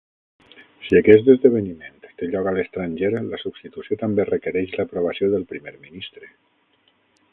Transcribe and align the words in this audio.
Si 0.85 0.95
aquest 0.99 1.27
esdeveniment 1.33 1.99
té 2.21 2.29
lloc 2.31 2.49
a 2.51 2.53
l'estranger, 2.55 3.11
la 3.27 3.41
substitució 3.43 3.99
també 4.05 4.27
requereix 4.31 4.75
l'aprovació 4.79 5.31
del 5.35 5.47
primer 5.53 5.75
ministre. 5.85 6.33